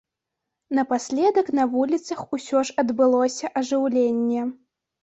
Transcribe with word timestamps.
Напаследак 0.79 1.51
на 1.61 1.67
вуліцах 1.75 2.25
усё 2.39 2.65
ж 2.71 2.79
адбылося 2.85 3.55
ажыўленне. 3.63 4.53